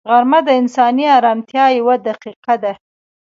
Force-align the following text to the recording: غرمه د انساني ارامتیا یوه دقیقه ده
غرمه 0.09 0.39
د 0.47 0.49
انساني 0.61 1.05
ارامتیا 1.17 1.65
یوه 1.79 1.95
دقیقه 2.07 2.55
ده 2.63 2.73